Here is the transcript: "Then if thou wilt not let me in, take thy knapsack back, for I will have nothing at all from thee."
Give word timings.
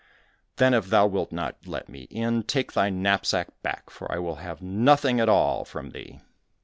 "Then 0.55 0.73
if 0.73 0.87
thou 0.87 1.05
wilt 1.05 1.31
not 1.31 1.67
let 1.67 1.87
me 1.87 2.07
in, 2.09 2.41
take 2.41 2.73
thy 2.73 2.89
knapsack 2.89 3.61
back, 3.61 3.91
for 3.91 4.11
I 4.11 4.17
will 4.17 4.37
have 4.37 4.59
nothing 4.59 5.19
at 5.19 5.29
all 5.29 5.63
from 5.63 5.91
thee." 5.91 6.21